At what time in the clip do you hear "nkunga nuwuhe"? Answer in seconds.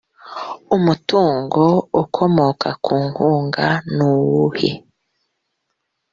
3.07-4.71